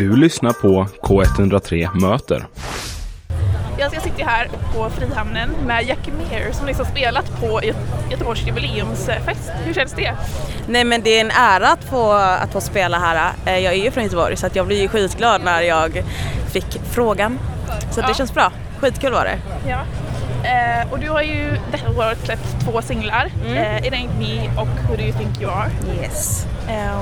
[0.00, 2.46] Du lyssnar på K103 Möter.
[3.78, 7.60] Jag sitter här på Frihamnen med Jackie Meer som liksom spelat på
[8.10, 9.50] Göteborgs jubileumsfest.
[9.64, 10.14] Hur känns det?
[10.68, 13.32] Nej men det är en ära att få, att få spela här.
[13.46, 16.02] Eh, jag är ju från Göteborg så att jag blir ju skitglad när jag
[16.46, 17.38] fick frågan.
[17.90, 18.06] Så ja.
[18.06, 18.52] det känns bra.
[18.78, 19.38] Skitkul var det.
[19.68, 19.80] Ja.
[20.48, 23.56] Eh, och du har ju detta året släppt två singlar, mm.
[23.56, 25.70] eh, It Ain't Me och Who Do You Think You Are.
[26.02, 26.46] Yes.
[26.68, 27.00] Eh,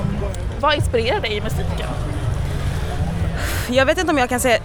[0.59, 1.87] vad inspirerar dig i musiken?
[3.71, 4.59] Jag vet inte om jag kan säga,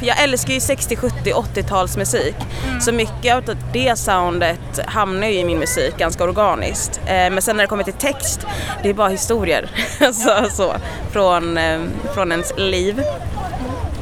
[0.00, 2.34] jag älskar ju 60, 70, 80-talsmusik.
[2.68, 2.80] Mm.
[2.80, 7.00] Så mycket av det soundet hamnar ju i min musik ganska organiskt.
[7.06, 8.46] Eh, men sen när det kommer till text,
[8.82, 9.70] det är bara historier
[10.12, 10.74] så, så,
[11.12, 11.80] från, eh,
[12.14, 13.02] från ens liv.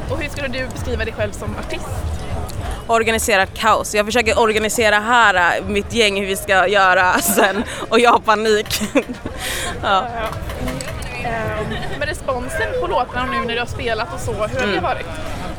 [0.09, 2.17] Och hur skulle du beskriva dig själv som artist?
[2.87, 3.95] organiserat kaos.
[3.95, 8.19] Jag försöker organisera här äh, mitt gäng hur vi ska göra sen och jag har
[8.19, 8.81] panik.
[9.83, 10.07] ja.
[11.23, 11.65] Ehm,
[11.99, 14.75] men responsen på låtarna nu när du har spelat och så, hur har mm.
[14.75, 15.05] det varit?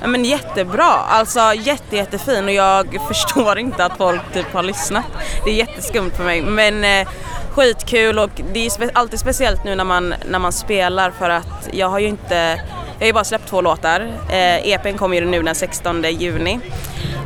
[0.00, 5.04] Ja, men jättebra, alltså jätte, jättefin och jag förstår inte att folk typ har lyssnat.
[5.44, 7.08] Det är jätteskumt för mig men eh,
[7.50, 11.68] skitkul och det är spe alltid speciellt nu när man, när man spelar för att
[11.72, 12.60] jag har ju inte
[12.98, 14.00] jag har ju bara släppt två låtar.
[14.30, 16.60] Eh, EPn kommer ju nu den 16 juni.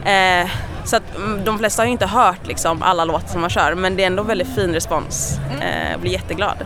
[0.04, 0.50] Eh,
[0.84, 3.74] så att mm, de flesta har ju inte hört liksom alla låtar som man kör
[3.74, 5.38] men det är ändå väldigt fin respons.
[5.50, 5.62] Mm.
[5.62, 6.56] Eh, jag blir jätteglad.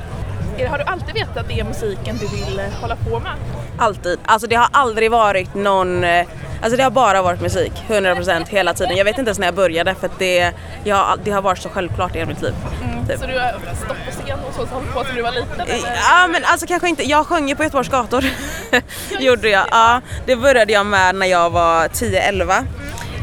[0.65, 3.33] Har du alltid vetat att det är musiken du vill eh, hålla på med?
[3.79, 4.19] Alltid.
[4.25, 6.27] Alltså det har aldrig varit någon eh,
[6.63, 8.97] Alltså det har bara varit musik, 100% hela tiden.
[8.97, 10.53] Jag vet inte ens när jag började för att det,
[10.85, 12.55] jag, det har varit så självklart i hela mitt liv.
[12.85, 13.07] Mm.
[13.07, 13.21] Typ.
[13.21, 15.61] Så du har stått på scen och så, så hållit på sedan du var liten?
[15.61, 15.99] Eller?
[16.11, 18.25] Ja men alltså kanske inte, jag sjöng ju på Göteborgs gator.
[19.21, 19.67] Gjorde jag.
[19.71, 22.67] Ja, det började jag med när jag var 10-11.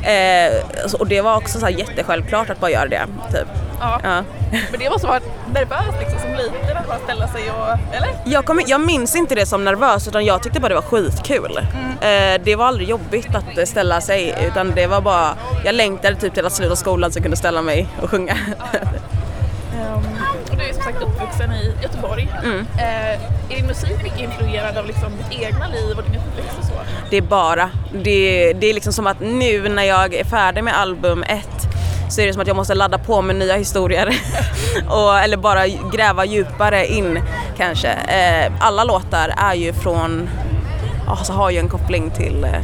[0.04, 3.08] Eh, och det var också så här jättesjälvklart att bara göra det.
[3.32, 3.48] Typ.
[3.84, 4.00] Ja.
[4.04, 4.24] ja.
[4.72, 5.20] Men det måste vara
[5.54, 8.10] nervöst liksom som liten att bara ställa sig och, eller?
[8.26, 11.60] Jag, kom, jag minns inte det som nervöst utan jag tyckte bara det var skitkul.
[11.74, 12.36] Mm.
[12.36, 16.34] Eh, det var aldrig jobbigt att ställa sig utan det var bara, jag längtade typ
[16.34, 18.34] till att sluta skolan så jag kunde ställa mig och sjunga.
[18.34, 20.04] um,
[20.52, 22.30] och du är som sagt uppvuxen i Göteborg.
[22.44, 22.68] Mm.
[22.78, 23.12] Eh,
[23.52, 26.74] är din musik mycket influerad av liksom ditt egna liv och din uppväxt och så?
[27.10, 30.80] Det är bara, det, det är liksom som att nu när jag är färdig med
[30.80, 31.74] album ett
[32.10, 34.18] så är det som att jag måste ladda på med nya historier.
[34.88, 37.24] och, eller bara gräva djupare in
[37.58, 37.90] kanske.
[37.92, 40.30] Eh, alla låtar är ju från,
[41.08, 42.62] alltså har ju en koppling till, eh,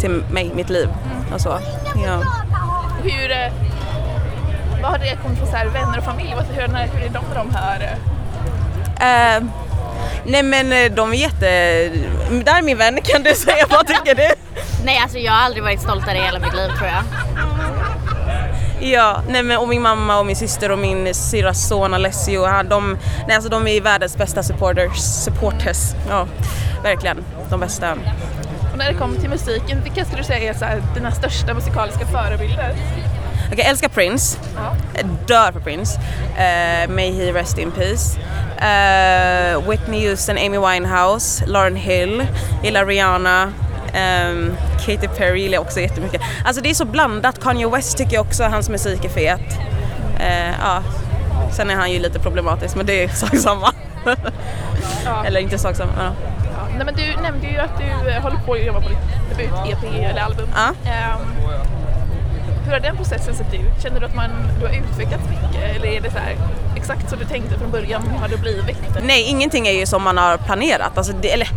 [0.00, 1.34] till mig, mitt liv mm.
[1.34, 1.58] och så.
[2.06, 2.22] Ja.
[3.02, 3.52] Hur, eh,
[4.82, 6.34] vad har det kommit från så här, vänner och familj?
[6.54, 7.96] Hur, hur är de när de hör?
[9.00, 9.44] Eh,
[10.24, 11.46] nej men eh, de är jätte...
[12.44, 14.28] Där är min vän, kan du säga vad tycker du?
[14.84, 17.02] Nej alltså jag har aldrig varit stoltare i hela mitt liv tror jag.
[18.92, 22.98] Ja, nej men och min mamma och min syster och min syrras son Alessio, de,
[23.26, 25.78] nej, alltså de är världens bästa supporters, supporters.
[26.08, 26.26] Ja,
[26.82, 27.24] verkligen.
[27.50, 27.92] De bästa.
[28.72, 31.54] Och när det kommer till musiken, vilka skulle du säga är så här, dina största
[31.54, 32.74] musikaliska förebilder?
[33.52, 34.38] Okay, älskar Prince.
[34.56, 34.74] Ja.
[35.26, 35.98] Dör för Prince.
[35.98, 38.18] Uh, may he rest in peace.
[38.56, 42.26] Uh, Whitney Houston, Amy Winehouse, Lauren Hill,
[42.62, 43.52] gillar Rihanna,
[43.96, 46.20] Um, Katy Perry gillar jag också jättemycket.
[46.44, 47.40] Alltså det är så blandat.
[47.40, 49.58] Kanye West tycker jag också, hans musik är fet.
[50.20, 50.82] Uh, ja.
[51.52, 53.72] Sen är han ju lite problematisk men det är sak samma.
[55.04, 55.24] ja.
[55.24, 55.92] Eller inte sak samma.
[55.98, 56.12] Ja.
[56.56, 56.68] Ja.
[56.76, 58.98] Nej, men du nämnde ju att du eh, håller på att jobba på ditt
[59.30, 60.48] debut-EP eller album.
[60.54, 60.68] Ja.
[60.68, 61.36] Um,
[62.64, 63.82] hur har den processen sett ut?
[63.82, 64.30] Känner du att man,
[64.60, 66.36] du har utvecklats mycket eller är det så här,
[66.76, 68.76] exakt som du tänkte från början har det blivit?
[69.02, 70.98] Nej, ingenting är ju som man har planerat.
[70.98, 71.48] Alltså det, eller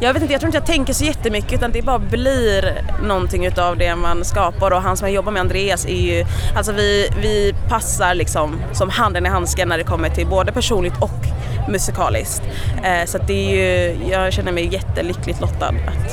[0.00, 3.46] jag vet inte, jag tror inte jag tänker så jättemycket utan det bara blir någonting
[3.46, 6.24] utav det man skapar och han som jag jobbar med, Andreas, är ju,
[6.56, 10.94] alltså vi, vi passar liksom som handen i handsken när det kommer till både personligt
[11.00, 11.20] och
[11.68, 12.42] musikaliskt.
[12.84, 16.12] Eh, så att det är ju, jag känner mig jättelyckligt lottad att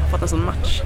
[0.00, 0.82] ha fått en sån match.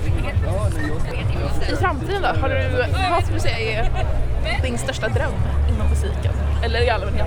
[1.72, 5.32] I framtiden då, har du, vad skulle du säga är din största dröm
[5.78, 6.33] inom musiken?
[6.65, 7.27] Eller i allmänhet?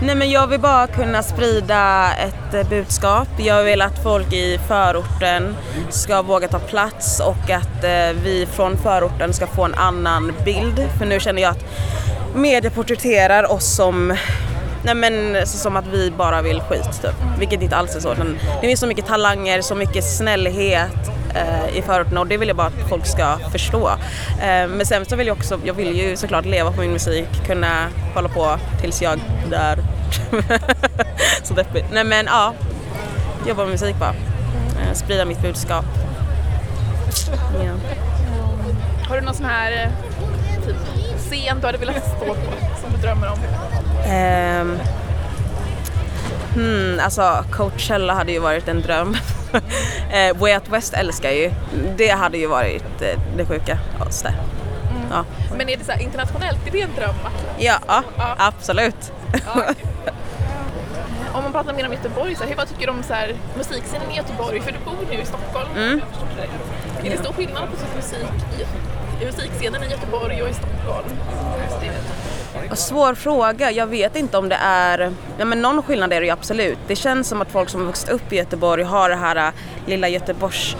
[0.02, 3.28] Nej men jag vill bara kunna sprida ett eh, budskap.
[3.36, 5.56] Jag vill att folk i förorten
[5.90, 10.88] ska våga ta plats och att eh, vi från förorten ska få en annan bild.
[10.98, 11.64] För nu känner jag att
[12.34, 14.16] media porträtterar oss som
[14.82, 17.14] Nej men som att vi bara vill skit typ.
[17.38, 18.14] Vilket inte alls är så.
[18.60, 21.19] Det finns så mycket talanger, så mycket snällhet
[21.72, 23.88] i förorterna och det vill jag bara att folk ska förstå.
[24.40, 27.28] Eh, men sen så vill jag också, jag vill ju såklart leva på min musik,
[27.46, 29.78] kunna hålla på tills jag dör.
[31.42, 31.86] så deppigt.
[31.92, 32.54] Nej men ja,
[33.48, 34.14] jobba med musik bara.
[34.80, 35.84] Eh, sprida mitt budskap.
[37.64, 37.72] Ja.
[39.08, 40.76] Har du någon sån här eh, typ,
[41.18, 42.34] scen du hade velat stå på
[42.82, 43.38] som du drömmer om?
[44.10, 44.78] Um,
[46.54, 49.16] hmm, alltså Coachella hade ju varit en dröm.
[50.10, 51.50] eh, Way Out West älskar ju.
[51.96, 53.78] Det hade ju varit eh, det sjuka.
[54.22, 54.34] där.
[55.10, 55.24] Ja.
[55.56, 57.14] Men är det så här internationellt, är det en dröm?
[57.58, 58.34] Ja, ja, Ja.
[58.38, 59.12] absolut.
[61.32, 63.34] Om man pratar mer om Göteborg, så här, hur, vad tycker du om så här,
[63.56, 64.60] musikscenen i Göteborg?
[64.60, 65.68] För du bor nu i Stockholm.
[65.76, 66.00] Mm.
[67.04, 68.62] Är det stor skillnad på typ musik i,
[69.22, 71.08] i musikscenen i Göteborg och i Stockholm?
[72.76, 73.70] Svår fråga.
[73.70, 75.12] Jag vet inte om det är...
[75.38, 76.78] Ja, men någon skillnad är det ju absolut.
[76.86, 79.52] Det känns som att folk som har vuxit upp i Göteborg har det här ä,
[79.86, 80.76] lilla Göteborgs...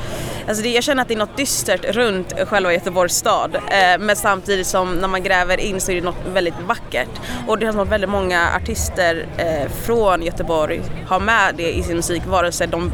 [0.48, 3.54] Alltså det, jag känner att det är något dystert runt själva Göteborgs stad.
[3.54, 7.08] Eh, men samtidigt som när man gräver in så är det något väldigt vackert.
[7.48, 11.82] Och det känns som att väldigt många artister eh, från Göteborg har med det i
[11.82, 12.92] sin musik vare sig de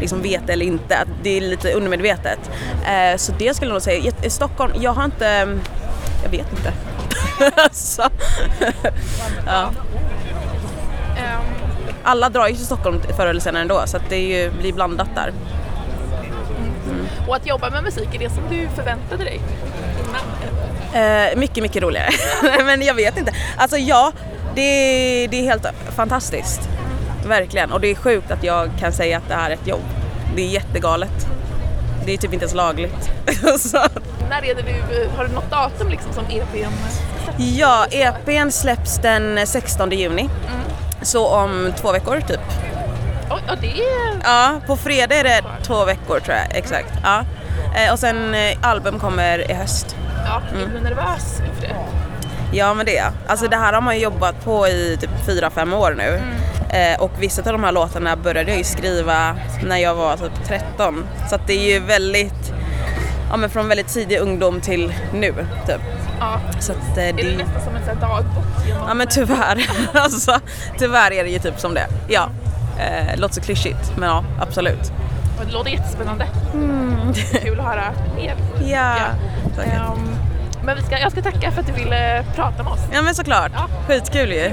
[0.00, 0.96] liksom vet eller inte.
[0.96, 2.38] Att det är lite undermedvetet.
[2.86, 4.12] Eh, så det skulle jag nog säga.
[4.22, 5.58] I Stockholm, jag har inte...
[6.22, 6.72] Jag vet inte.
[7.72, 8.02] så.
[9.46, 9.70] ja.
[12.02, 15.08] Alla drar ju till Stockholm förr eller senare ändå så det är ju, blir blandat
[15.14, 15.32] där.
[17.28, 19.40] och att jobba med musik, är det som du förväntade dig
[20.08, 20.54] innan?
[21.04, 22.10] Eh, mycket, mycket roligare.
[22.64, 23.34] Men jag vet inte.
[23.56, 24.12] Alltså ja,
[24.54, 25.66] det, det är helt
[25.96, 26.68] fantastiskt.
[27.26, 27.72] Verkligen.
[27.72, 29.82] Och det är sjukt att jag kan säga att det här är ett jobb.
[30.36, 31.26] Det är jättegalet.
[32.06, 33.10] Det är typ inte ens lagligt.
[34.30, 36.72] När är det du, har du något datum liksom som EPn?
[37.36, 40.28] Ja, EPn släpps den 16 juni.
[41.02, 42.40] Så om två veckor typ.
[43.30, 44.20] Oj, ja, det är...
[44.24, 46.56] Ja, på fredag är det två veckor tror jag.
[46.56, 46.92] Exakt.
[47.02, 47.24] Ja.
[47.76, 49.96] Eh, och sen eh, album kommer i höst.
[50.26, 51.76] Ja, är du nervös inför det?
[52.52, 53.10] Ja men det är.
[53.26, 56.20] Alltså det här har man ju jobbat på i typ 4-5 år nu.
[56.78, 60.44] Eh, och vissa av de här låtarna började jag ju skriva när jag var typ
[60.46, 61.06] 13.
[61.30, 62.52] Så det är ju väldigt,
[63.34, 65.34] ja men från väldigt tidig ungdom till nu
[65.66, 65.80] typ.
[66.20, 66.40] Ja.
[66.60, 68.44] Så att eh, Är det det, nästan som en dagbok?
[68.88, 69.66] ja men tyvärr.
[69.94, 70.40] alltså
[70.78, 71.86] tyvärr är det ju typ som det.
[72.08, 72.28] Ja.
[72.78, 74.92] Eh, låter så klyschigt men ja absolut.
[75.38, 76.26] Och Det låter jättespännande.
[77.42, 78.36] Kul att höra mer.
[78.66, 78.94] Ja.
[79.56, 79.72] Säkert.
[79.74, 80.16] Ehm,
[80.64, 82.80] men vi ska, jag ska tacka för att du ville prata med oss.
[82.92, 83.52] Ja men såklart.
[83.54, 83.68] Ja.
[83.88, 84.52] Skitkul ju.